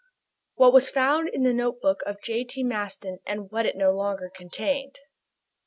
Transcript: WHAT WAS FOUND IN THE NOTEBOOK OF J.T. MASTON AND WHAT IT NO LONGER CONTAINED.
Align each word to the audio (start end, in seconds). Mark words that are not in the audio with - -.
WHAT 0.55 0.73
WAS 0.73 0.89
FOUND 0.89 1.29
IN 1.29 1.43
THE 1.43 1.53
NOTEBOOK 1.53 2.01
OF 2.07 2.21
J.T. 2.23 2.63
MASTON 2.63 3.19
AND 3.27 3.51
WHAT 3.51 3.67
IT 3.67 3.77
NO 3.77 3.91
LONGER 3.95 4.31
CONTAINED. 4.35 4.97